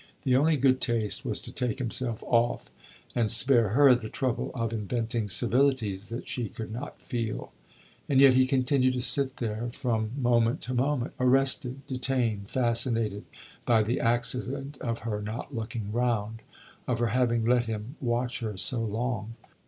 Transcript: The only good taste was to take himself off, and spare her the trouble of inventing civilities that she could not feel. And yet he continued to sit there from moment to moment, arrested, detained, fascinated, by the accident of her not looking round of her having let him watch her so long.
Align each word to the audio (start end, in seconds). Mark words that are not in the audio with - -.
The 0.23 0.35
only 0.35 0.57
good 0.57 0.81
taste 0.81 1.23
was 1.23 1.39
to 1.41 1.51
take 1.51 1.77
himself 1.77 2.23
off, 2.25 2.71
and 3.13 3.29
spare 3.29 3.69
her 3.69 3.93
the 3.93 4.09
trouble 4.09 4.49
of 4.55 4.73
inventing 4.73 5.27
civilities 5.27 6.09
that 6.09 6.27
she 6.27 6.49
could 6.49 6.71
not 6.71 6.99
feel. 6.99 7.51
And 8.09 8.19
yet 8.19 8.33
he 8.33 8.47
continued 8.47 8.93
to 8.93 9.01
sit 9.01 9.37
there 9.37 9.69
from 9.71 10.13
moment 10.17 10.59
to 10.61 10.73
moment, 10.73 11.13
arrested, 11.19 11.85
detained, 11.85 12.49
fascinated, 12.49 13.25
by 13.63 13.83
the 13.83 13.99
accident 13.99 14.79
of 14.81 14.97
her 15.05 15.21
not 15.21 15.53
looking 15.55 15.91
round 15.91 16.41
of 16.87 16.97
her 16.97 17.09
having 17.13 17.45
let 17.45 17.65
him 17.65 17.95
watch 18.01 18.39
her 18.39 18.57
so 18.57 18.79
long. 18.81 19.35